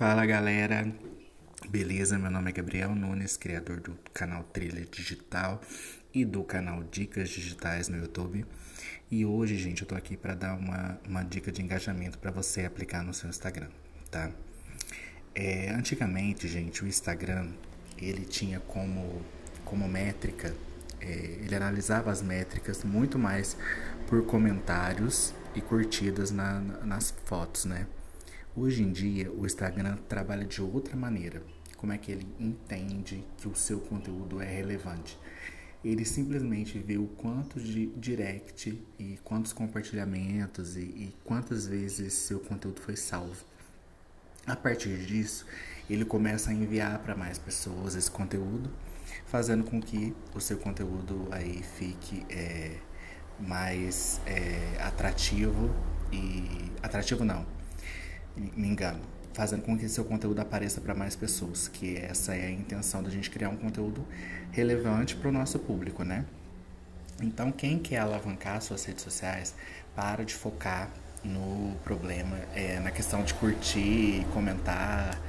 [0.00, 0.90] Fala galera,
[1.68, 2.18] beleza?
[2.18, 5.60] Meu nome é Gabriel Nunes, criador do canal Trilha Digital
[6.14, 8.46] e do canal Dicas Digitais no YouTube.
[9.10, 12.64] E hoje, gente, eu tô aqui para dar uma, uma dica de engajamento para você
[12.64, 13.68] aplicar no seu Instagram,
[14.10, 14.30] tá?
[15.34, 17.50] É, antigamente, gente, o Instagram
[17.98, 19.20] ele tinha como,
[19.66, 20.54] como métrica,
[20.98, 23.54] é, ele analisava as métricas muito mais
[24.06, 27.86] por comentários e curtidas na, nas fotos, né?
[28.56, 31.40] Hoje em dia, o Instagram trabalha de outra maneira.
[31.76, 35.16] Como é que ele entende que o seu conteúdo é relevante?
[35.84, 42.40] Ele simplesmente vê o quanto de direct e quantos compartilhamentos e, e quantas vezes seu
[42.40, 43.44] conteúdo foi salvo.
[44.44, 45.46] A partir disso,
[45.88, 48.68] ele começa a enviar para mais pessoas esse conteúdo,
[49.26, 52.78] fazendo com que o seu conteúdo aí fique é,
[53.38, 55.70] mais é, atrativo
[56.12, 57.46] e atrativo não,
[58.56, 59.00] me engano,
[59.32, 63.10] fazendo com que seu conteúdo apareça para mais pessoas, que essa é a intenção da
[63.10, 64.04] gente criar um conteúdo
[64.50, 66.24] relevante para o nosso público, né?
[67.22, 69.54] Então, quem quer alavancar suas redes sociais,
[69.94, 70.90] para de focar
[71.22, 75.20] no problema, é, na questão de curtir, comentar,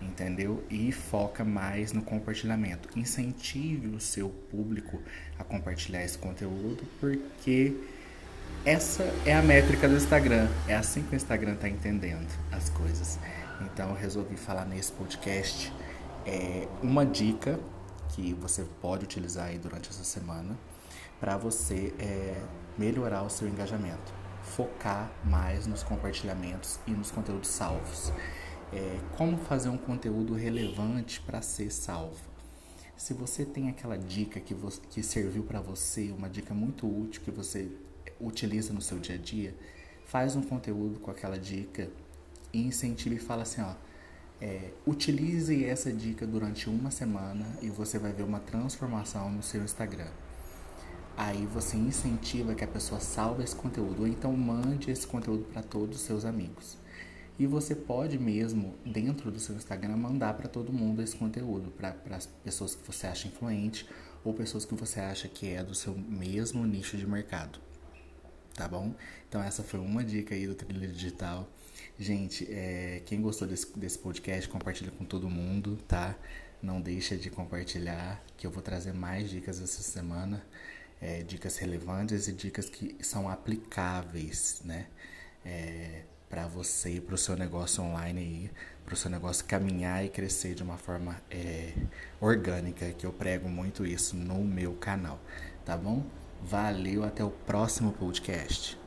[0.00, 0.64] entendeu?
[0.70, 2.88] E foca mais no compartilhamento.
[2.96, 5.00] Incentive o seu público
[5.38, 7.74] a compartilhar esse conteúdo, porque
[8.64, 10.48] essa é a métrica do Instagram.
[10.68, 13.18] É assim que o Instagram está entendendo as coisas.
[13.62, 15.72] Então eu resolvi falar nesse podcast
[16.26, 17.58] é, uma dica
[18.10, 20.58] que você pode utilizar aí durante essa semana
[21.18, 22.42] para você é,
[22.76, 28.12] melhorar o seu engajamento, focar mais nos compartilhamentos e nos conteúdos salvos.
[28.72, 32.30] É, como fazer um conteúdo relevante para ser salvo?
[32.96, 37.22] Se você tem aquela dica que, você, que serviu para você, uma dica muito útil
[37.22, 37.70] que você
[38.20, 39.54] utiliza no seu dia a dia,
[40.04, 41.88] faz um conteúdo com aquela dica
[42.52, 43.74] e incentive e fala assim, ó,
[44.40, 49.62] é, utilize essa dica durante uma semana e você vai ver uma transformação no seu
[49.62, 50.10] Instagram.
[51.16, 55.62] Aí você incentiva que a pessoa salve esse conteúdo, ou então mande esse conteúdo para
[55.62, 56.78] todos os seus amigos.
[57.38, 61.94] E você pode mesmo, dentro do seu Instagram, mandar para todo mundo esse conteúdo, para
[62.16, 63.86] as pessoas que você acha influente
[64.24, 67.60] ou pessoas que você acha que é do seu mesmo nicho de mercado
[68.60, 68.94] tá bom?
[69.26, 71.48] Então essa foi uma dica aí do Trilha Digital.
[71.98, 76.14] Gente, é, quem gostou desse, desse podcast, compartilha com todo mundo, tá?
[76.62, 80.44] Não deixa de compartilhar, que eu vou trazer mais dicas essa semana.
[81.00, 84.88] É, dicas relevantes e dicas que são aplicáveis, né?
[85.42, 88.50] É, para você e para o seu negócio online aí,
[88.84, 91.72] para o seu negócio caminhar e crescer de uma forma é,
[92.20, 95.18] orgânica, que eu prego muito isso no meu canal,
[95.64, 96.04] tá bom?
[96.42, 98.79] Valeu, até o próximo podcast.